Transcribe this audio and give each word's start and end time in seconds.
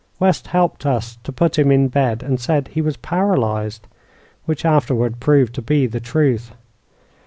West 0.19 0.47
helped 0.47 0.83
us 0.83 1.17
to 1.23 1.31
put 1.31 1.59
him 1.59 1.71
in 1.71 1.87
bed, 1.87 2.23
and 2.23 2.39
said 2.39 2.69
he 2.69 2.81
was 2.81 2.97
paralyzed, 2.97 3.85
which 4.45 4.65
afterward 4.65 5.19
proved 5.19 5.53
to 5.53 5.61
be 5.61 5.85
the 5.85 5.99
truth. 5.99 6.53